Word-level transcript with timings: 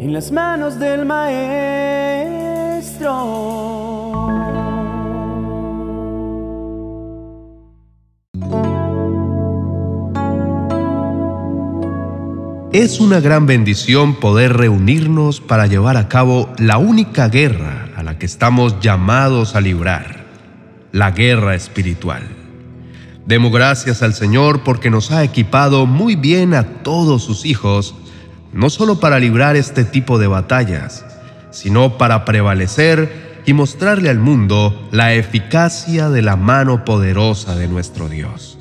en 0.00 0.14
las 0.14 0.32
manos 0.32 0.78
del 0.78 1.04
Maestro. 1.04 1.50
Es 12.72 12.98
una 12.98 13.20
gran 13.20 13.44
bendición 13.44 14.14
poder 14.14 14.56
reunirnos 14.56 15.42
para 15.42 15.66
llevar 15.66 15.98
a 15.98 16.08
cabo 16.08 16.48
la 16.56 16.78
única 16.78 17.28
guerra 17.28 17.90
a 17.94 18.02
la 18.02 18.18
que 18.18 18.24
estamos 18.24 18.80
llamados 18.80 19.54
a 19.54 19.60
librar, 19.60 20.24
la 20.92 21.10
guerra 21.10 21.54
espiritual. 21.54 22.22
Demos 23.26 23.52
gracias 23.52 24.02
al 24.02 24.14
Señor 24.14 24.64
porque 24.64 24.88
nos 24.88 25.10
ha 25.10 25.22
equipado 25.24 25.84
muy 25.84 26.16
bien 26.16 26.54
a 26.54 26.82
todos 26.82 27.22
sus 27.22 27.44
hijos, 27.44 27.94
no 28.52 28.70
solo 28.70 29.00
para 29.00 29.18
librar 29.18 29.56
este 29.56 29.84
tipo 29.84 30.18
de 30.18 30.26
batallas, 30.26 31.04
sino 31.50 31.98
para 31.98 32.24
prevalecer 32.24 33.42
y 33.46 33.52
mostrarle 33.52 34.10
al 34.10 34.18
mundo 34.18 34.88
la 34.90 35.14
eficacia 35.14 36.08
de 36.08 36.22
la 36.22 36.36
mano 36.36 36.84
poderosa 36.84 37.56
de 37.56 37.68
nuestro 37.68 38.08
Dios. 38.08 38.58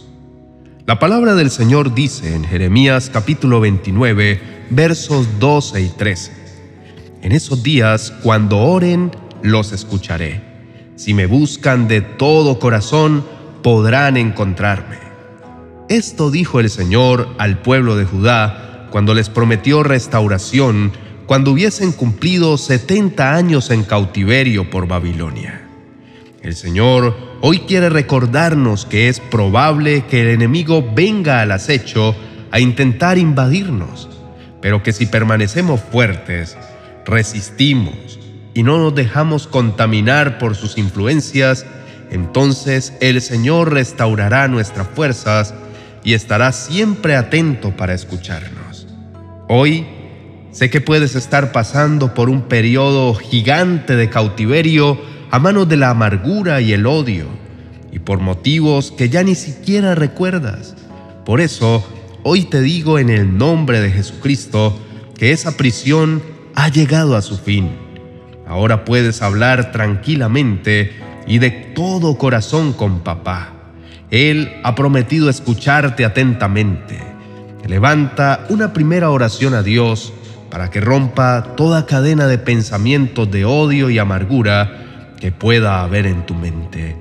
La 0.85 0.97
palabra 0.97 1.35
del 1.35 1.52
Señor 1.52 1.94
dice 1.94 2.35
en 2.35 2.44
Jeremías 2.44 3.09
capítulo 3.11 3.59
29, 3.59 4.41
versos 4.70 5.27
12 5.39 5.81
y 5.81 5.89
13. 5.89 6.31
En 7.21 7.31
esos 7.31 7.61
días, 7.61 8.11
cuando 8.23 8.58
oren, 8.58 9.11
los 9.44 9.71
escucharé. 9.71 10.41
Si 10.95 11.13
me 11.13 11.25
buscan 11.27 11.88
de 11.88 12.02
todo 12.02 12.59
corazón, 12.59 13.23
podrán 13.61 14.17
encontrarme. 14.17 14.97
Esto 15.89 16.31
dijo 16.31 16.59
el 16.59 16.69
Señor 16.69 17.30
al 17.38 17.61
pueblo 17.61 17.95
de 17.95 18.05
Judá 18.05 18.69
cuando 18.89 19.13
les 19.13 19.29
prometió 19.29 19.84
restauración 19.84 20.91
cuando 21.30 21.52
hubiesen 21.52 21.91
cumplido 21.91 22.57
70 22.57 23.35
años 23.35 23.70
en 23.70 23.84
cautiverio 23.84 24.71
por 24.71 24.88
Babilonia. 24.88 25.61
El 26.41 26.55
Señor 26.55 27.16
hoy 27.41 27.59
quiere 27.59 27.89
recordarnos 27.89 28.86
que 28.86 29.09
es 29.09 29.19
probable 29.19 30.05
que 30.09 30.22
el 30.22 30.30
enemigo 30.30 30.83
venga 30.95 31.41
al 31.41 31.52
acecho 31.52 32.16
a 32.49 32.59
intentar 32.59 33.17
invadirnos, 33.17 34.09
pero 34.59 34.81
que 34.81 34.92
si 34.92 35.05
permanecemos 35.05 35.81
fuertes, 35.81 36.58
resistimos 37.05 38.19
y 38.55 38.64
no 38.64 38.80
nos 38.80 38.95
dejamos 38.95 39.45
contaminar 39.45 40.39
por 40.39 40.55
sus 40.55 40.77
influencias, 40.77 41.66
entonces 42.09 42.94
el 43.02 43.21
Señor 43.21 43.73
restaurará 43.73 44.47
nuestras 44.47 44.88
fuerzas 44.88 45.53
y 46.03 46.14
estará 46.14 46.52
siempre 46.53 47.16
atento 47.16 47.75
para 47.75 47.94
escucharnos. 47.94 48.69
Hoy 49.52 49.88
sé 50.52 50.69
que 50.69 50.80
puedes 50.80 51.16
estar 51.16 51.52
pasando 51.52 52.14
por 52.14 52.30
un 52.30 52.44
periodo 52.44 53.16
gigante 53.16 53.95
de 53.95 54.08
cautiverio 54.08 55.02
a 55.31 55.39
manos 55.39 55.67
de 55.67 55.75
la 55.75 55.89
amargura 55.89 56.61
y 56.61 56.72
el 56.72 56.86
odio, 56.86 57.25
y 57.92 57.97
por 57.97 58.20
motivos 58.20 58.92
que 58.92 59.09
ya 59.09 59.23
ni 59.23 59.33
siquiera 59.33 59.95
recuerdas. 59.95 60.75
Por 61.25 61.42
eso, 61.42 61.83
hoy 62.22 62.44
te 62.44 62.61
digo 62.61 63.00
en 63.00 63.09
el 63.09 63.39
nombre 63.39 63.81
de 63.81 63.89
Jesucristo 63.89 64.77
que 65.17 65.31
esa 65.31 65.58
prisión 65.58 66.22
ha 66.53 66.70
llegado 66.70 67.16
a 67.16 67.23
su 67.23 67.36
fin. 67.36 67.72
Ahora 68.47 68.86
puedes 68.86 69.23
hablar 69.23 69.72
tranquilamente 69.72 70.94
y 71.25 71.39
de 71.39 71.50
todo 71.50 72.20
corazón 72.20 72.72
con 72.72 73.00
papá. 73.00 73.53
Él 74.11 74.53
ha 74.64 74.75
prometido 74.75 75.27
escucharte 75.27 76.05
atentamente. 76.05 77.08
Levanta 77.70 78.48
una 78.50 78.73
primera 78.73 79.12
oración 79.12 79.53
a 79.53 79.62
Dios 79.62 80.12
para 80.50 80.72
que 80.72 80.81
rompa 80.81 81.53
toda 81.56 81.86
cadena 81.86 82.26
de 82.26 82.39
pensamientos 82.39 83.30
de 83.30 83.45
odio 83.45 83.92
y 83.92 84.00
amargura 84.00 85.11
que 85.20 85.31
pueda 85.31 85.84
haber 85.84 86.08
en 86.08 86.26
tu 86.26 86.34
mente. 86.34 86.98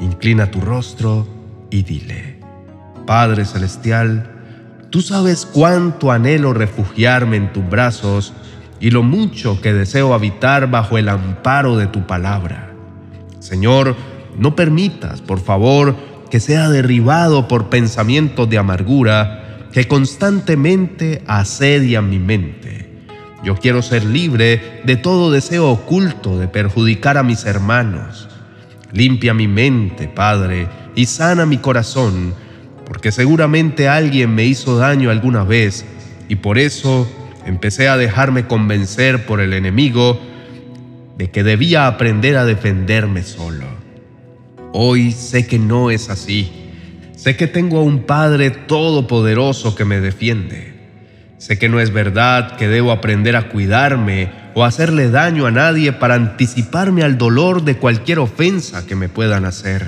Inclina 0.00 0.50
tu 0.50 0.60
rostro 0.60 1.28
y 1.70 1.84
dile, 1.84 2.40
Padre 3.06 3.44
Celestial, 3.44 4.32
tú 4.90 5.00
sabes 5.00 5.46
cuánto 5.46 6.10
anhelo 6.10 6.52
refugiarme 6.52 7.36
en 7.36 7.52
tus 7.52 7.70
brazos 7.70 8.32
y 8.80 8.90
lo 8.90 9.04
mucho 9.04 9.60
que 9.60 9.72
deseo 9.72 10.12
habitar 10.12 10.68
bajo 10.68 10.98
el 10.98 11.08
amparo 11.08 11.76
de 11.76 11.86
tu 11.86 12.04
palabra. 12.04 12.72
Señor, 13.38 13.94
no 14.36 14.56
permitas, 14.56 15.20
por 15.20 15.38
favor, 15.38 15.94
que 16.32 16.40
sea 16.40 16.68
derribado 16.68 17.46
por 17.46 17.68
pensamientos 17.68 18.50
de 18.50 18.58
amargura 18.58 19.42
que 19.74 19.86
constantemente 19.86 21.22
asedian 21.26 22.08
mi 22.08 22.18
mente 22.18 22.94
yo 23.44 23.56
quiero 23.56 23.82
ser 23.82 24.04
libre 24.06 24.80
de 24.84 24.96
todo 24.96 25.30
deseo 25.30 25.70
oculto 25.70 26.38
de 26.38 26.48
perjudicar 26.48 27.18
a 27.18 27.22
mis 27.22 27.44
hermanos. 27.44 28.26
Limpia 28.90 29.34
mi 29.34 29.46
mente, 29.46 30.08
Padre, 30.08 30.66
y 30.94 31.04
sana 31.04 31.44
mi 31.44 31.58
corazón, 31.58 32.32
porque 32.86 33.12
seguramente 33.12 33.86
alguien 33.86 34.34
me 34.34 34.46
hizo 34.46 34.78
daño 34.78 35.10
alguna 35.10 35.44
vez 35.44 35.84
y 36.26 36.36
por 36.36 36.58
eso 36.58 37.06
empecé 37.44 37.88
a 37.88 37.98
dejarme 37.98 38.46
convencer 38.46 39.26
por 39.26 39.40
el 39.40 39.52
enemigo 39.52 40.18
de 41.18 41.30
que 41.30 41.44
debía 41.44 41.86
aprender 41.86 42.38
a 42.38 42.46
defenderme 42.46 43.22
solo. 43.22 43.66
Hoy 44.72 45.12
sé 45.12 45.46
que 45.46 45.58
no 45.58 45.90
es 45.90 46.08
así. 46.08 46.63
Sé 47.24 47.36
que 47.36 47.46
tengo 47.46 47.78
a 47.78 47.82
un 47.82 48.00
Padre 48.00 48.50
todopoderoso 48.50 49.74
que 49.74 49.86
me 49.86 49.98
defiende. 49.98 50.74
Sé 51.38 51.58
que 51.58 51.70
no 51.70 51.80
es 51.80 51.90
verdad 51.90 52.58
que 52.58 52.68
debo 52.68 52.92
aprender 52.92 53.34
a 53.34 53.48
cuidarme 53.48 54.30
o 54.52 54.62
hacerle 54.62 55.10
daño 55.10 55.46
a 55.46 55.50
nadie 55.50 55.94
para 55.94 56.16
anticiparme 56.16 57.02
al 57.02 57.16
dolor 57.16 57.64
de 57.64 57.78
cualquier 57.78 58.18
ofensa 58.18 58.86
que 58.86 58.94
me 58.94 59.08
puedan 59.08 59.46
hacer. 59.46 59.86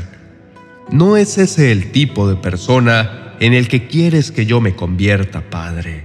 No 0.90 1.18
es 1.18 1.36
ese 1.36 1.72
el 1.72 1.92
tipo 1.92 2.26
de 2.26 2.36
persona 2.36 3.34
en 3.38 3.52
el 3.52 3.68
que 3.68 3.86
quieres 3.86 4.30
que 4.30 4.46
yo 4.46 4.62
me 4.62 4.74
convierta, 4.74 5.42
Padre. 5.42 6.04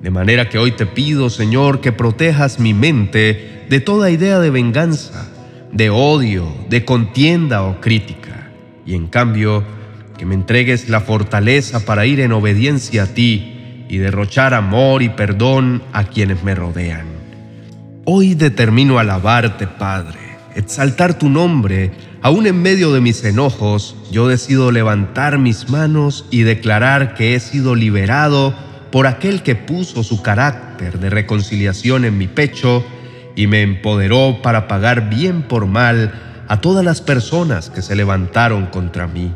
De 0.00 0.10
manera 0.10 0.48
que 0.48 0.58
hoy 0.58 0.72
te 0.72 0.86
pido, 0.86 1.30
Señor, 1.30 1.80
que 1.82 1.92
protejas 1.92 2.58
mi 2.58 2.74
mente 2.74 3.64
de 3.70 3.78
toda 3.78 4.10
idea 4.10 4.40
de 4.40 4.50
venganza, 4.50 5.28
de 5.70 5.90
odio, 5.90 6.52
de 6.68 6.84
contienda 6.84 7.62
o 7.62 7.80
crítica, 7.80 8.50
y 8.84 8.96
en 8.96 9.06
cambio, 9.06 9.62
que 10.16 10.26
me 10.26 10.34
entregues 10.34 10.88
la 10.88 11.00
fortaleza 11.00 11.84
para 11.84 12.06
ir 12.06 12.20
en 12.20 12.32
obediencia 12.32 13.04
a 13.04 13.06
ti 13.06 13.86
y 13.88 13.98
derrochar 13.98 14.54
amor 14.54 15.02
y 15.02 15.08
perdón 15.08 15.82
a 15.92 16.04
quienes 16.04 16.42
me 16.42 16.54
rodean. 16.54 17.06
Hoy 18.04 18.34
determino 18.34 18.98
alabarte, 18.98 19.66
Padre, 19.66 20.18
exaltar 20.54 21.18
tu 21.18 21.28
nombre, 21.28 21.92
aún 22.22 22.46
en 22.46 22.60
medio 22.60 22.92
de 22.92 23.00
mis 23.00 23.24
enojos, 23.24 23.96
yo 24.10 24.28
decido 24.28 24.70
levantar 24.70 25.38
mis 25.38 25.70
manos 25.70 26.26
y 26.30 26.42
declarar 26.42 27.14
que 27.14 27.34
he 27.34 27.40
sido 27.40 27.74
liberado 27.74 28.54
por 28.90 29.06
aquel 29.06 29.42
que 29.42 29.56
puso 29.56 30.04
su 30.04 30.22
carácter 30.22 31.00
de 31.00 31.10
reconciliación 31.10 32.04
en 32.04 32.16
mi 32.16 32.28
pecho 32.28 32.84
y 33.36 33.46
me 33.46 33.62
empoderó 33.62 34.40
para 34.42 34.68
pagar 34.68 35.08
bien 35.08 35.42
por 35.42 35.66
mal 35.66 36.12
a 36.46 36.60
todas 36.60 36.84
las 36.84 37.00
personas 37.00 37.70
que 37.70 37.82
se 37.82 37.96
levantaron 37.96 38.66
contra 38.66 39.06
mí. 39.06 39.32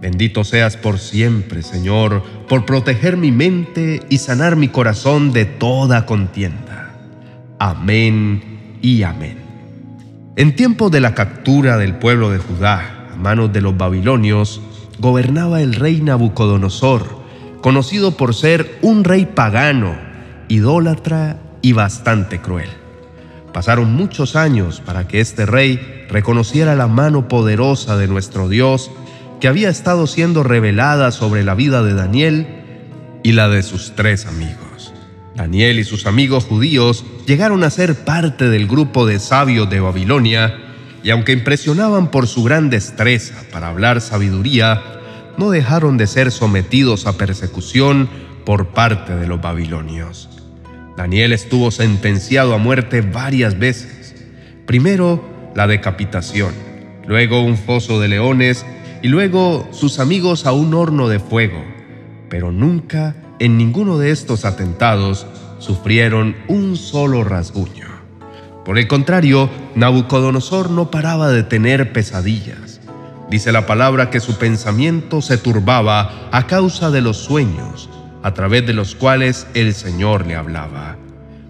Bendito 0.00 0.44
seas 0.44 0.78
por 0.78 0.98
siempre, 0.98 1.62
Señor, 1.62 2.22
por 2.48 2.64
proteger 2.64 3.18
mi 3.18 3.32
mente 3.32 4.00
y 4.08 4.16
sanar 4.16 4.56
mi 4.56 4.68
corazón 4.68 5.32
de 5.32 5.44
toda 5.44 6.06
contienda. 6.06 6.94
Amén 7.58 8.78
y 8.80 9.02
amén. 9.02 9.36
En 10.36 10.56
tiempo 10.56 10.88
de 10.88 11.00
la 11.00 11.14
captura 11.14 11.76
del 11.76 11.96
pueblo 11.96 12.30
de 12.30 12.38
Judá 12.38 13.10
a 13.12 13.16
manos 13.16 13.52
de 13.52 13.60
los 13.60 13.76
babilonios, 13.76 14.62
gobernaba 14.98 15.60
el 15.60 15.74
rey 15.74 16.00
Nabucodonosor, 16.00 17.20
conocido 17.60 18.16
por 18.16 18.34
ser 18.34 18.78
un 18.80 19.04
rey 19.04 19.26
pagano, 19.26 19.94
idólatra 20.48 21.36
y 21.60 21.72
bastante 21.74 22.40
cruel. 22.40 22.70
Pasaron 23.52 23.92
muchos 23.92 24.34
años 24.34 24.80
para 24.80 25.06
que 25.06 25.20
este 25.20 25.44
rey 25.44 26.06
reconociera 26.08 26.74
la 26.74 26.86
mano 26.86 27.28
poderosa 27.28 27.98
de 27.98 28.08
nuestro 28.08 28.48
Dios 28.48 28.90
que 29.40 29.48
había 29.48 29.70
estado 29.70 30.06
siendo 30.06 30.42
revelada 30.42 31.10
sobre 31.12 31.42
la 31.42 31.54
vida 31.54 31.82
de 31.82 31.94
Daniel 31.94 32.46
y 33.22 33.32
la 33.32 33.48
de 33.48 33.62
sus 33.62 33.94
tres 33.96 34.26
amigos. 34.26 34.92
Daniel 35.34 35.78
y 35.78 35.84
sus 35.84 36.06
amigos 36.06 36.44
judíos 36.44 37.04
llegaron 37.26 37.64
a 37.64 37.70
ser 37.70 37.94
parte 38.04 38.50
del 38.50 38.66
grupo 38.66 39.06
de 39.06 39.18
sabios 39.18 39.70
de 39.70 39.80
Babilonia 39.80 40.54
y 41.02 41.10
aunque 41.10 41.32
impresionaban 41.32 42.10
por 42.10 42.26
su 42.26 42.44
gran 42.44 42.68
destreza 42.68 43.42
para 43.50 43.68
hablar 43.68 44.02
sabiduría, 44.02 44.82
no 45.38 45.50
dejaron 45.50 45.96
de 45.96 46.06
ser 46.06 46.30
sometidos 46.30 47.06
a 47.06 47.16
persecución 47.16 48.10
por 48.44 48.68
parte 48.68 49.16
de 49.16 49.26
los 49.26 49.40
babilonios. 49.40 50.28
Daniel 50.98 51.32
estuvo 51.32 51.70
sentenciado 51.70 52.52
a 52.52 52.58
muerte 52.58 53.00
varias 53.00 53.58
veces. 53.58 54.14
Primero 54.66 55.24
la 55.54 55.66
decapitación, 55.66 56.52
luego 57.06 57.42
un 57.42 57.56
foso 57.56 58.00
de 58.00 58.08
leones 58.08 58.66
y 59.02 59.08
luego 59.08 59.68
sus 59.72 59.98
amigos 59.98 60.46
a 60.46 60.52
un 60.52 60.74
horno 60.74 61.08
de 61.08 61.18
fuego. 61.18 61.64
Pero 62.28 62.52
nunca 62.52 63.16
en 63.38 63.56
ninguno 63.56 63.98
de 63.98 64.10
estos 64.10 64.44
atentados 64.44 65.26
sufrieron 65.58 66.36
un 66.48 66.76
solo 66.76 67.24
rasguño. 67.24 67.88
Por 68.64 68.78
el 68.78 68.86
contrario, 68.86 69.48
Nabucodonosor 69.74 70.70
no 70.70 70.90
paraba 70.90 71.30
de 71.30 71.42
tener 71.42 71.92
pesadillas. 71.92 72.80
Dice 73.30 73.52
la 73.52 73.66
palabra 73.66 74.10
que 74.10 74.20
su 74.20 74.36
pensamiento 74.36 75.22
se 75.22 75.38
turbaba 75.38 76.28
a 76.32 76.46
causa 76.46 76.90
de 76.90 77.00
los 77.00 77.16
sueños, 77.16 77.88
a 78.22 78.34
través 78.34 78.66
de 78.66 78.74
los 78.74 78.94
cuales 78.94 79.46
el 79.54 79.74
Señor 79.74 80.26
le 80.26 80.34
hablaba. 80.34 80.96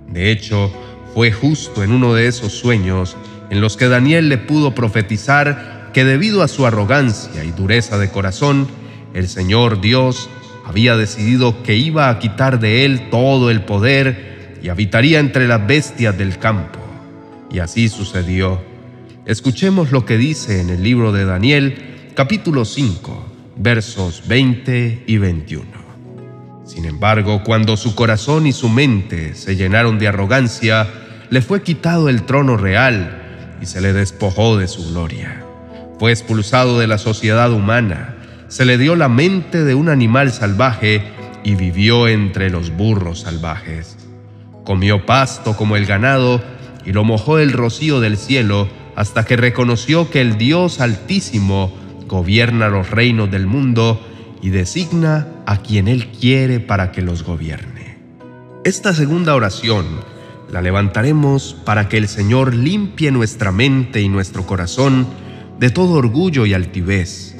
De 0.07 0.31
hecho, 0.31 0.71
fue 1.15 1.33
justo 1.33 1.83
en 1.83 1.93
uno 1.93 2.15
de 2.15 2.29
esos 2.29 2.53
sueños 2.53 3.17
en 3.51 3.61
los 3.61 3.77
que 3.77 3.89
Daniel 3.89 4.29
le 4.29 4.39
pudo 4.39 4.75
profetizar 4.75 5.80
que 5.93 6.05
debido 6.05 6.43
a 6.43 6.49
su 6.49 6.67
arrogancia 6.67 7.45
y 7.45 7.53
dureza 7.53 7.99
de 7.99 8.11
corazón, 8.11 8.69
el 9.15 9.29
Señor 9.29 9.81
Dios 9.81 10.29
había 10.65 10.97
decidido 10.97 11.63
que 11.63 11.77
iba 11.77 12.09
a 12.09 12.19
quitar 12.19 12.61
de 12.61 12.85
él 12.85 13.11
todo 13.11 13.51
el 13.51 13.63
poder 13.63 14.59
y 14.63 14.69
habitaría 14.69 15.19
entre 15.19 15.49
las 15.49 15.67
bestias 15.67 16.17
del 16.17 16.39
campo. 16.39 16.79
Y 17.51 17.59
así 17.59 17.89
sucedió. 17.89 18.63
Escuchemos 19.27 19.91
lo 19.91 20.05
que 20.05 20.17
dice 20.17 20.61
en 20.61 20.71
el 20.71 20.83
libro 20.83 21.13
de 21.13 21.25
Daniel, 21.25 22.13
capítulo 22.15 22.65
5, 22.65 23.27
versos 23.57 24.23
20 24.29 25.05
y 25.07 25.19
21. 25.19 25.65
Sin 26.65 26.85
embargo, 26.85 27.43
cuando 27.45 27.77
su 27.77 27.97
corazón 27.97 28.47
y 28.47 28.53
su 28.53 28.69
mente 28.69 29.35
se 29.35 29.57
llenaron 29.57 29.99
de 29.99 30.07
arrogancia, 30.07 30.87
le 31.31 31.43
fue 31.43 31.63
quitado 31.63 32.09
el 32.09 32.23
trono 32.23 32.57
real 32.57 33.57
y 33.61 33.67
se 33.67 33.81
le 33.81 33.93
despojó 33.93 34.57
de 34.57 34.69
su 34.69 34.93
gloria. 34.93 35.50
Fue 36.01 36.13
expulsado 36.13 36.79
de 36.79 36.87
la 36.87 36.97
sociedad 36.97 37.53
humana, 37.53 38.15
se 38.49 38.65
le 38.65 38.79
dio 38.79 38.97
la 38.97 39.11
mente 39.11 39.65
de 39.65 39.75
un 39.75 39.91
animal 39.91 40.33
salvaje 40.33 41.03
y 41.45 41.57
vivió 41.57 42.09
entre 42.09 42.49
los 42.49 42.75
burros 42.75 43.21
salvajes. 43.21 43.99
Comió 44.65 45.05
pasto 45.05 45.59
como 45.59 45.77
el 45.77 45.85
ganado 45.85 46.43
y 46.87 46.95
lo 46.95 47.05
mojó 47.05 47.39
el 47.39 47.53
rocío 47.53 48.01
del 48.01 48.17
cielo 48.17 48.67
hasta 48.97 49.27
que 49.27 49.37
reconoció 49.37 50.09
que 50.09 50.23
el 50.23 50.39
Dios 50.39 50.81
Altísimo 50.81 51.71
gobierna 52.07 52.71
los 52.71 52.89
reinos 52.89 53.31
del 53.31 53.47
mundo 53.47 54.01
y 54.41 54.49
designa 54.49 55.29
a 55.45 55.59
quien 55.59 55.87
Él 55.87 56.13
quiere 56.19 56.61
para 56.61 56.93
que 56.93 57.03
los 57.03 57.25
gobierne. 57.25 57.99
Esta 58.65 58.95
segunda 58.95 59.35
oración 59.35 59.85
la 60.51 60.63
levantaremos 60.63 61.55
para 61.67 61.91
que 61.91 61.99
el 61.99 62.09
Señor 62.09 62.55
limpie 62.55 63.11
nuestra 63.11 63.53
mente 63.53 64.01
y 64.01 64.09
nuestro 64.09 64.47
corazón 64.47 65.07
de 65.61 65.71
todo 65.71 65.93
orgullo 65.93 66.45
y 66.47 66.55
altivez 66.55 67.31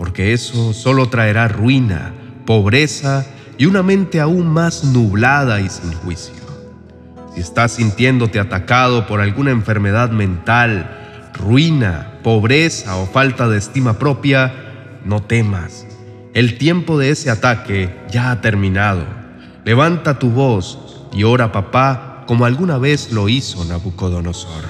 porque 0.00 0.32
eso 0.32 0.72
solo 0.72 1.10
traerá 1.10 1.46
ruina, 1.46 2.14
pobreza 2.46 3.26
y 3.58 3.66
una 3.66 3.82
mente 3.82 4.18
aún 4.18 4.46
más 4.46 4.82
nublada 4.82 5.60
y 5.60 5.68
sin 5.68 5.92
juicio. 5.92 6.32
Si 7.34 7.42
estás 7.42 7.72
sintiéndote 7.72 8.40
atacado 8.40 9.06
por 9.06 9.20
alguna 9.20 9.50
enfermedad 9.50 10.08
mental, 10.08 11.30
ruina, 11.34 12.14
pobreza 12.22 12.96
o 12.96 13.04
falta 13.04 13.46
de 13.46 13.58
estima 13.58 13.98
propia, 13.98 14.54
no 15.04 15.22
temas. 15.22 15.86
El 16.32 16.56
tiempo 16.56 16.96
de 16.96 17.10
ese 17.10 17.28
ataque 17.28 17.94
ya 18.10 18.30
ha 18.30 18.40
terminado. 18.40 19.04
Levanta 19.66 20.18
tu 20.18 20.30
voz 20.30 21.04
y 21.12 21.24
ora 21.24 21.52
papá 21.52 22.24
como 22.26 22.46
alguna 22.46 22.78
vez 22.78 23.12
lo 23.12 23.28
hizo 23.28 23.66
Nabucodonosor. 23.66 24.64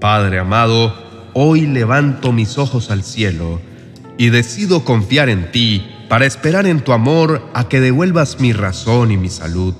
Padre 0.00 0.40
amado, 0.40 0.92
hoy 1.34 1.66
levanto 1.66 2.32
mis 2.32 2.58
ojos 2.58 2.90
al 2.90 3.02
cielo 3.02 3.60
y 4.16 4.30
decido 4.30 4.84
confiar 4.84 5.28
en 5.28 5.50
ti 5.50 5.84
para 6.08 6.26
esperar 6.26 6.66
en 6.66 6.80
tu 6.80 6.92
amor 6.92 7.42
a 7.54 7.68
que 7.68 7.80
devuelvas 7.80 8.40
mi 8.40 8.52
razón 8.52 9.10
y 9.10 9.16
mi 9.16 9.28
salud. 9.28 9.74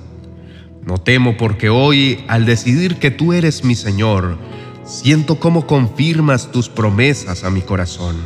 No 0.85 0.97
temo 0.97 1.37
porque 1.37 1.69
hoy, 1.69 2.23
al 2.27 2.45
decidir 2.45 2.97
que 2.97 3.09
tú 3.09 3.33
eres 3.33 3.63
mi 3.63 3.75
Señor, 3.75 4.37
siento 4.83 5.39
cómo 5.39 5.65
confirmas 5.65 6.51
tus 6.51 6.69
promesas 6.69 7.43
a 7.43 7.49
mi 7.49 7.61
corazón. 7.61 8.17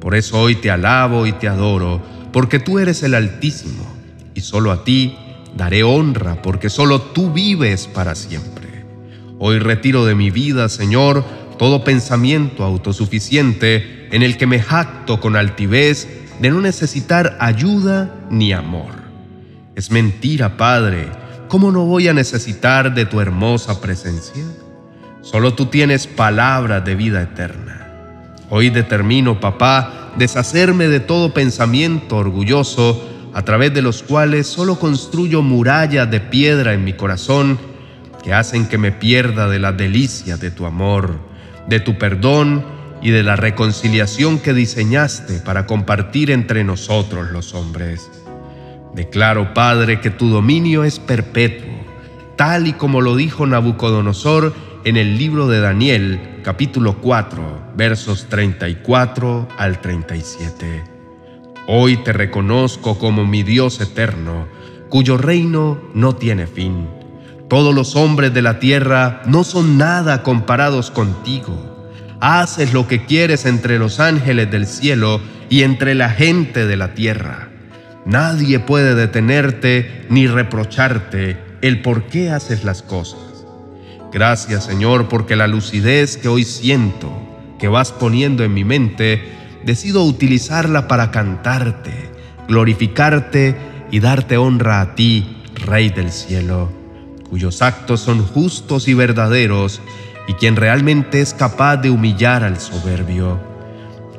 Por 0.00 0.14
eso 0.14 0.40
hoy 0.40 0.56
te 0.56 0.70
alabo 0.70 1.26
y 1.26 1.32
te 1.32 1.48
adoro, 1.48 2.02
porque 2.32 2.58
tú 2.58 2.78
eres 2.78 3.02
el 3.02 3.14
Altísimo, 3.14 3.86
y 4.34 4.40
solo 4.40 4.70
a 4.70 4.84
ti 4.84 5.16
daré 5.56 5.82
honra, 5.82 6.42
porque 6.42 6.68
solo 6.68 7.00
tú 7.00 7.32
vives 7.32 7.86
para 7.86 8.14
siempre. 8.14 8.84
Hoy 9.38 9.58
retiro 9.60 10.04
de 10.04 10.14
mi 10.14 10.30
vida, 10.30 10.68
Señor, 10.68 11.24
todo 11.58 11.84
pensamiento 11.84 12.64
autosuficiente 12.64 14.08
en 14.12 14.22
el 14.22 14.38
que 14.38 14.46
me 14.46 14.60
jacto 14.60 15.20
con 15.20 15.36
altivez 15.36 16.08
de 16.40 16.50
no 16.50 16.60
necesitar 16.60 17.36
ayuda 17.40 18.14
ni 18.30 18.52
amor. 18.52 18.92
Es 19.74 19.90
mentira, 19.90 20.56
Padre, 20.56 21.08
¿cómo 21.48 21.70
no 21.72 21.84
voy 21.84 22.08
a 22.08 22.14
necesitar 22.14 22.94
de 22.94 23.04
tu 23.06 23.20
hermosa 23.20 23.80
presencia? 23.80 24.44
Solo 25.20 25.54
tú 25.54 25.66
tienes 25.66 26.06
palabra 26.06 26.80
de 26.80 26.94
vida 26.94 27.22
eterna. 27.22 27.74
Hoy 28.50 28.70
determino, 28.70 29.40
papá, 29.40 30.12
deshacerme 30.16 30.88
de 30.88 31.00
todo 31.00 31.34
pensamiento 31.34 32.16
orgulloso 32.16 33.08
a 33.34 33.42
través 33.42 33.74
de 33.74 33.82
los 33.82 34.02
cuales 34.02 34.46
solo 34.46 34.78
construyo 34.78 35.42
murallas 35.42 36.10
de 36.10 36.20
piedra 36.20 36.72
en 36.72 36.84
mi 36.84 36.94
corazón 36.94 37.58
que 38.24 38.32
hacen 38.32 38.66
que 38.66 38.78
me 38.78 38.90
pierda 38.90 39.48
de 39.48 39.58
la 39.58 39.72
delicia 39.72 40.36
de 40.38 40.50
tu 40.50 40.64
amor 40.64 41.27
de 41.68 41.80
tu 41.80 41.98
perdón 41.98 42.64
y 43.02 43.10
de 43.10 43.22
la 43.22 43.36
reconciliación 43.36 44.38
que 44.38 44.54
diseñaste 44.54 45.38
para 45.40 45.66
compartir 45.66 46.30
entre 46.30 46.64
nosotros 46.64 47.30
los 47.30 47.54
hombres. 47.54 48.10
Declaro, 48.94 49.54
Padre, 49.54 50.00
que 50.00 50.10
tu 50.10 50.30
dominio 50.30 50.82
es 50.82 50.98
perpetuo, 50.98 51.68
tal 52.36 52.66
y 52.66 52.72
como 52.72 53.00
lo 53.00 53.14
dijo 53.14 53.46
Nabucodonosor 53.46 54.54
en 54.84 54.96
el 54.96 55.18
libro 55.18 55.46
de 55.46 55.60
Daniel, 55.60 56.40
capítulo 56.42 56.98
4, 57.00 57.72
versos 57.76 58.26
34 58.28 59.48
al 59.58 59.80
37. 59.80 60.84
Hoy 61.66 61.98
te 61.98 62.14
reconozco 62.14 62.98
como 62.98 63.26
mi 63.26 63.42
Dios 63.42 63.80
eterno, 63.80 64.48
cuyo 64.88 65.18
reino 65.18 65.78
no 65.92 66.16
tiene 66.16 66.46
fin 66.46 66.97
todos 67.48 67.74
los 67.74 67.96
hombres 67.96 68.34
de 68.34 68.42
la 68.42 68.58
tierra 68.58 69.22
no 69.24 69.42
son 69.42 69.78
nada 69.78 70.22
comparados 70.22 70.90
contigo. 70.90 71.90
Haces 72.20 72.74
lo 72.74 72.86
que 72.86 73.06
quieres 73.06 73.46
entre 73.46 73.78
los 73.78 74.00
ángeles 74.00 74.50
del 74.50 74.66
cielo 74.66 75.20
y 75.48 75.62
entre 75.62 75.94
la 75.94 76.10
gente 76.10 76.66
de 76.66 76.76
la 76.76 76.92
tierra. 76.92 77.48
Nadie 78.04 78.58
puede 78.58 78.94
detenerte 78.94 80.06
ni 80.10 80.26
reprocharte 80.26 81.38
el 81.62 81.80
por 81.80 82.04
qué 82.04 82.30
haces 82.30 82.64
las 82.64 82.82
cosas. 82.82 83.20
Gracias 84.12 84.64
Señor 84.64 85.08
porque 85.08 85.36
la 85.36 85.46
lucidez 85.46 86.18
que 86.18 86.28
hoy 86.28 86.44
siento, 86.44 87.10
que 87.58 87.68
vas 87.68 87.92
poniendo 87.92 88.44
en 88.44 88.52
mi 88.52 88.64
mente, 88.64 89.22
decido 89.64 90.04
utilizarla 90.04 90.86
para 90.86 91.10
cantarte, 91.10 92.10
glorificarte 92.46 93.56
y 93.90 94.00
darte 94.00 94.36
honra 94.36 94.80
a 94.82 94.94
ti, 94.94 95.34
Rey 95.66 95.88
del 95.90 96.12
cielo 96.12 96.77
cuyos 97.30 97.62
actos 97.62 98.00
son 98.00 98.24
justos 98.24 98.88
y 98.88 98.94
verdaderos, 98.94 99.80
y 100.26 100.34
quien 100.34 100.56
realmente 100.56 101.20
es 101.20 101.34
capaz 101.34 101.76
de 101.78 101.90
humillar 101.90 102.44
al 102.44 102.60
soberbio. 102.60 103.38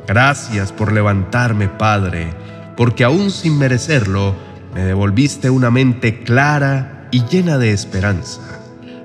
Gracias 0.07 0.71
por 0.71 0.91
levantarme, 0.91 1.67
Padre, 1.67 2.33
porque 2.75 3.03
aún 3.03 3.29
sin 3.29 3.57
merecerlo, 3.59 4.33
me 4.73 4.83
devolviste 4.83 5.49
una 5.49 5.69
mente 5.69 6.23
clara 6.23 7.07
y 7.11 7.23
llena 7.25 7.57
de 7.57 7.71
esperanza. 7.71 8.41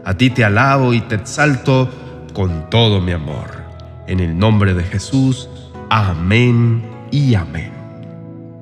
A 0.05 0.15
ti 0.15 0.31
te 0.31 0.45
alabo 0.45 0.95
y 0.95 1.01
te 1.01 1.15
exalto 1.15 1.91
con 2.33 2.69
todo 2.71 3.01
mi 3.01 3.13
amor. 3.13 3.65
En 4.07 4.21
el 4.21 4.39
nombre 4.39 4.75
de 4.75 4.85
Jesús, 4.85 5.49
amén 5.91 6.83
y 7.11 7.35
amén. 7.35 7.73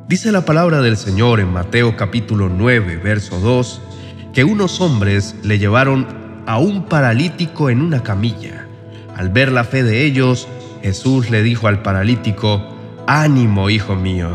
Dice 0.09 0.31
la 0.31 0.45
palabra 0.45 0.81
del 0.81 0.97
Señor 0.97 1.41
en 1.41 1.53
Mateo 1.53 1.97
capítulo 1.97 2.49
9, 2.49 2.97
verso 2.97 3.41
2, 3.41 3.81
que 4.33 4.45
unos 4.45 4.81
hombres 4.81 5.35
le 5.43 5.59
llevaron 5.59 6.07
a 6.47 6.59
un 6.59 6.85
paralítico 6.85 7.71
en 7.71 7.83
una 7.83 8.03
camilla. 8.03 8.67
Al 9.17 9.29
ver 9.29 9.53
la 9.53 9.65
fe 9.65 9.83
de 9.83 10.05
ellos, 10.05 10.49
Jesús 10.83 11.31
le 11.31 11.43
dijo 11.43 11.69
al 11.69 11.83
paralítico, 11.83 12.63
Ánimo, 13.07 13.69
hijo 13.69 13.95
mío, 13.95 14.31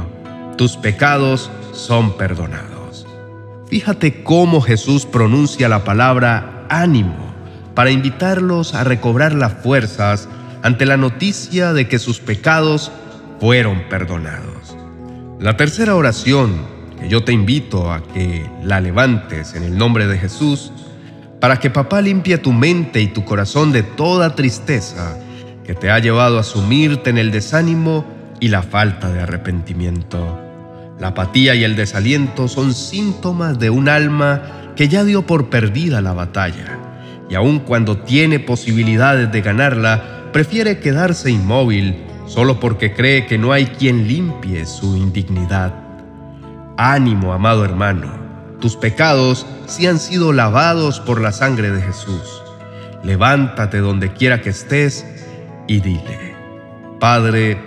tus 0.58 0.78
pecados 0.78 1.50
son 1.74 2.18
perdonados. 2.18 3.06
Fíjate 3.68 4.24
cómo 4.24 4.62
Jesús 4.62 5.06
pronuncia 5.06 5.68
la 5.68 5.84
palabra 5.84 6.66
ánimo 6.70 7.34
para 7.74 7.92
invitarlos 7.92 8.74
a 8.74 8.84
recobrar 8.84 9.34
las 9.34 9.54
fuerzas 9.54 10.30
ante 10.64 10.86
la 10.86 10.98
noticia 10.98 11.74
de 11.74 11.88
que 11.88 12.00
sus 12.00 12.20
pecados 12.20 12.92
fueron 13.40 13.84
perdonados. 13.90 14.76
La 15.40 15.58
tercera 15.58 15.96
oración 15.96 16.77
que 17.00 17.10
yo 17.10 17.24
te 17.24 17.32
invito 17.32 17.92
a 17.92 18.04
que 18.04 18.46
la 18.64 18.82
levantes 18.82 19.54
en 19.54 19.64
el 19.64 19.78
nombre 19.78 20.08
de 20.08 20.18
Jesús, 20.18 20.72
para 21.40 21.60
que 21.60 21.70
papá 21.70 22.02
limpie 22.02 22.38
tu 22.38 22.52
mente 22.52 23.02
y 23.02 23.08
tu 23.08 23.24
corazón 23.24 23.72
de 23.72 23.84
toda 23.84 24.36
tristeza 24.36 25.18
que 25.64 25.76
te 25.76 25.92
ha 25.92 26.00
llevado 26.00 26.40
a 26.40 26.44
sumirte 26.44 27.10
en 27.10 27.18
el 27.18 27.32
desánimo 27.32 28.06
y 28.40 28.48
la 28.48 28.64
falta 28.64 29.12
de 29.12 29.22
arrepentimiento. 29.22 30.40
La 31.00 31.10
apatía 31.10 31.54
y 31.54 31.64
el 31.64 31.76
desaliento 31.76 32.48
son 32.48 32.74
síntomas 32.74 33.60
de 33.60 33.70
un 33.70 33.88
alma 33.90 34.74
que 34.76 34.88
ya 34.88 35.04
dio 35.04 35.26
por 35.26 35.50
perdida 35.50 36.02
la 36.02 36.14
batalla, 36.14 36.80
y 37.30 37.36
aun 37.36 37.60
cuando 37.60 37.98
tiene 37.98 38.40
posibilidades 38.40 39.32
de 39.32 39.42
ganarla, 39.42 40.30
prefiere 40.32 40.80
quedarse 40.80 41.30
inmóvil 41.30 42.04
solo 42.26 42.60
porque 42.60 42.94
cree 42.94 43.26
que 43.26 43.38
no 43.38 43.52
hay 43.52 43.68
quien 43.68 44.08
limpie 44.08 44.66
su 44.66 44.96
indignidad. 44.96 45.87
Ánimo, 46.78 47.34
amado 47.34 47.66
hermano, 47.66 48.12
tus 48.62 48.76
pecados 48.76 49.48
sí 49.66 49.88
han 49.88 49.98
sido 49.98 50.32
lavados 50.32 51.00
por 51.00 51.20
la 51.20 51.32
sangre 51.32 51.72
de 51.72 51.82
Jesús. 51.82 52.44
Levántate 53.04 53.80
donde 53.80 54.14
quiera 54.14 54.42
que 54.42 54.52
estés 54.52 55.04
y 55.66 55.80
dile, 55.80 56.36
Padre, 57.00 57.58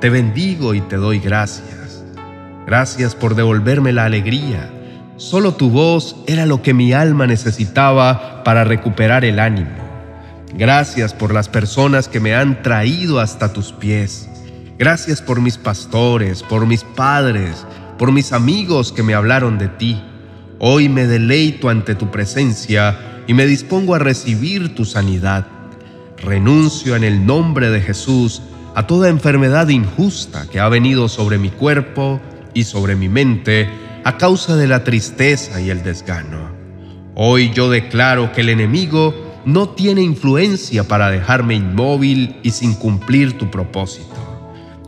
te 0.00 0.10
bendigo 0.10 0.74
y 0.74 0.80
te 0.80 0.96
doy 0.96 1.20
gracias. 1.20 2.04
Gracias 2.66 3.14
por 3.14 3.36
devolverme 3.36 3.92
la 3.92 4.06
alegría. 4.06 4.68
Solo 5.18 5.54
tu 5.54 5.70
voz 5.70 6.16
era 6.26 6.44
lo 6.44 6.62
que 6.62 6.74
mi 6.74 6.92
alma 6.92 7.28
necesitaba 7.28 8.42
para 8.42 8.64
recuperar 8.64 9.24
el 9.24 9.38
ánimo. 9.38 9.70
Gracias 10.54 11.14
por 11.14 11.32
las 11.32 11.48
personas 11.48 12.08
que 12.08 12.18
me 12.18 12.34
han 12.34 12.60
traído 12.62 13.20
hasta 13.20 13.52
tus 13.52 13.72
pies. 13.72 14.28
Gracias 14.78 15.22
por 15.22 15.40
mis 15.40 15.58
pastores, 15.58 16.42
por 16.42 16.66
mis 16.66 16.82
padres, 16.82 17.64
por 17.98 18.12
mis 18.12 18.32
amigos 18.32 18.92
que 18.92 19.02
me 19.02 19.14
hablaron 19.14 19.58
de 19.58 19.68
ti. 19.68 20.02
Hoy 20.58 20.88
me 20.88 21.06
deleito 21.06 21.68
ante 21.68 21.94
tu 21.94 22.10
presencia 22.10 23.24
y 23.26 23.34
me 23.34 23.46
dispongo 23.46 23.94
a 23.94 23.98
recibir 23.98 24.74
tu 24.74 24.84
sanidad. 24.84 25.46
Renuncio 26.18 26.96
en 26.96 27.04
el 27.04 27.26
nombre 27.26 27.70
de 27.70 27.80
Jesús 27.80 28.42
a 28.74 28.86
toda 28.86 29.08
enfermedad 29.08 29.68
injusta 29.68 30.46
que 30.50 30.60
ha 30.60 30.68
venido 30.68 31.08
sobre 31.08 31.38
mi 31.38 31.50
cuerpo 31.50 32.20
y 32.54 32.64
sobre 32.64 32.96
mi 32.96 33.08
mente 33.08 33.68
a 34.04 34.16
causa 34.16 34.56
de 34.56 34.66
la 34.66 34.84
tristeza 34.84 35.60
y 35.60 35.70
el 35.70 35.82
desgano. 35.82 36.50
Hoy 37.14 37.52
yo 37.52 37.70
declaro 37.70 38.32
que 38.32 38.40
el 38.40 38.48
enemigo 38.48 39.14
no 39.44 39.70
tiene 39.70 40.02
influencia 40.02 40.84
para 40.84 41.10
dejarme 41.10 41.54
inmóvil 41.54 42.36
y 42.42 42.50
sin 42.50 42.74
cumplir 42.74 43.36
tu 43.36 43.50
propósito. 43.50 44.31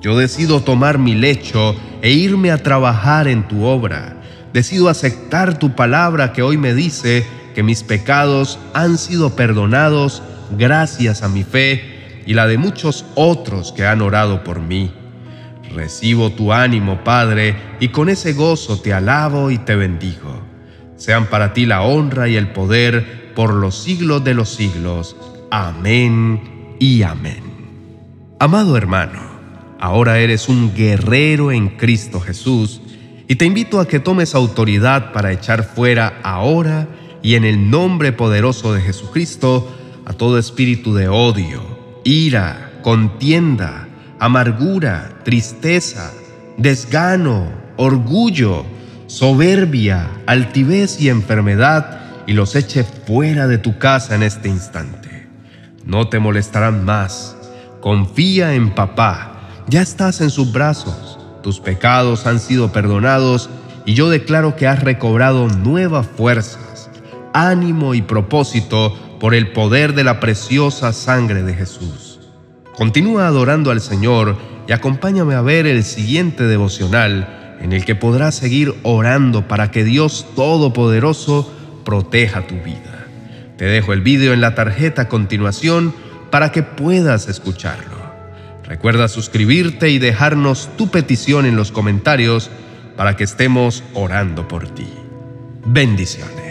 Yo 0.05 0.19
decido 0.19 0.61
tomar 0.61 0.99
mi 0.99 1.15
lecho 1.15 1.75
e 2.03 2.11
irme 2.11 2.51
a 2.51 2.63
trabajar 2.63 3.27
en 3.27 3.49
tu 3.49 3.65
obra. 3.65 4.21
Decido 4.53 4.91
aceptar 4.91 5.59
tu 5.59 5.75
palabra 5.75 6.35
que 6.35 6.43
hoy 6.43 6.59
me 6.59 6.75
dice 6.75 7.27
que 7.55 7.63
mis 7.63 7.83
pecados 7.83 8.59
han 8.75 8.99
sido 8.99 9.35
perdonados 9.35 10.23
gracias 10.59 11.23
a 11.23 11.31
mi 11.31 11.43
fe 11.43 12.23
y 12.27 12.35
la 12.35 12.47
de 12.47 12.59
muchos 12.59 13.07
otros 13.15 13.73
que 13.73 13.87
han 13.87 14.03
orado 14.03 14.45
por 14.45 14.61
mí. 14.61 14.93
Recibo 15.75 16.33
tu 16.33 16.53
ánimo, 16.53 17.03
Padre, 17.03 17.57
y 17.81 17.89
con 17.89 18.11
ese 18.11 18.35
gozo 18.35 18.79
te 18.79 18.93
alabo 18.93 19.51
y 19.51 19.57
te 19.57 19.75
bendigo. 19.75 20.43
Sean 20.97 21.29
para 21.31 21.55
ti 21.55 21.65
la 21.65 21.81
honra 21.81 22.29
y 22.29 22.37
el 22.37 22.49
poder 22.53 23.33
por 23.35 23.55
los 23.55 23.75
siglos 23.75 24.23
de 24.23 24.35
los 24.35 24.51
siglos. 24.51 25.17
Amén 25.51 26.77
y 26.79 27.05
amén. 27.05 27.43
Amado 28.39 28.77
hermano, 28.77 29.34
ahora 29.85 30.19
eres 30.19 30.49
un 30.49 30.75
guerrero 30.75 31.53
en 31.53 31.69
Cristo 31.69 32.19
Jesús 32.19 32.81
y 33.29 33.35
te 33.35 33.45
invito 33.45 33.81
a 33.81 33.87
que 33.87 34.01
tomes 34.01 34.35
autoridad 34.35 35.13
para 35.13 35.31
echar 35.31 35.63
fuera 35.63 36.21
ahora 36.23 36.89
y 37.21 37.35
en 37.35 37.45
el 37.45 37.69
nombre 37.69 38.11
poderoso 38.11 38.73
de 38.73 38.81
Jesucristo 38.81 39.71
a 40.07 40.15
todo 40.15 40.39
espíritu 40.39 40.95
de 40.95 41.09
odio, 41.09 42.01
ira, 42.03 42.81
contienda, 42.83 43.87
amargura, 44.19 45.21
tristeza, 45.23 46.15
desgano, 46.57 47.53
orgullo, 47.77 48.65
soberbia, 49.07 50.09
altivez 50.25 50.99
y 50.99 51.11
enfermedad 51.11 52.25
y 52.27 52.33
los 52.33 52.57
eche 52.57 52.85
fuera 52.85 53.47
de 53.49 53.59
tu 53.59 53.77
casa 53.77 54.15
en 54.15 54.23
este 54.23 54.49
instante. 54.49 55.29
No 55.85 56.09
te 56.09 56.21
molestarán 56.21 56.87
más. 56.87 57.37
Confía 57.83 58.55
en 58.55 58.75
papá. 58.75 59.34
Ya 59.67 59.81
estás 59.81 60.21
en 60.21 60.31
sus 60.31 60.53
brazos. 60.53 61.19
Tus 61.43 61.59
pecados 61.59 62.27
han 62.27 62.39
sido 62.39 62.71
perdonados 62.71 63.49
y 63.87 63.95
yo 63.95 64.11
declaro 64.11 64.57
que 64.57 64.67
has 64.67 64.83
recobrado 64.83 65.49
nuevas 65.49 66.07
fuerzas, 66.07 66.91
ánimo 67.33 67.95
y 67.95 68.03
propósito 68.03 68.95
por 69.19 69.35
el 69.35 69.53
poder 69.53 69.95
de 69.95 70.05
la 70.05 70.21
preciosa 70.21 70.93
sangre 70.93 71.43
de 71.43 71.55
Jesús. 71.55 72.21
Continúa 72.77 73.27
adorando 73.27 73.71
al 73.71 73.81
Señor 73.81 74.37
y 74.69 74.73
acompáñame 74.73 75.35
a 75.35 75.41
ver 75.41 75.67
el 75.67 75.83
siguiente 75.83 76.45
devocional 76.45 77.57
en 77.61 77.73
el 77.73 77.87
que 77.87 77.95
podrás 77.95 78.35
seguir 78.35 78.75
orando 78.83 79.49
para 79.49 79.71
que 79.71 79.85
Dios 79.85 80.27
Todopoderoso 80.37 81.51
proteja 81.85 82.47
tu 82.47 82.57
vida. 82.57 83.07
Te 83.57 83.65
dejo 83.65 83.95
el 83.95 84.03
vídeo 84.03 84.35
en 84.35 84.43
la 84.43 84.55
tarjeta 84.55 85.03
a 85.03 85.09
continuación 85.09 85.95
para 86.31 86.53
que 86.53 86.63
puedas 86.63 87.29
escucharlo. 87.29 87.94
Recuerda 88.67 89.09
suscribirte 89.09 89.91
y 89.91 89.99
dejarnos 89.99 90.71
tu 90.77 90.89
petición 90.89 91.47
en 91.47 91.57
los 91.57 91.71
comentarios 91.71 92.51
para 92.97 93.17
que 93.17 93.25
estemos 93.25 93.83
orando 93.93 94.49
por 94.49 94.69
ti. 94.69 94.89
Bendiciones. 95.67 96.44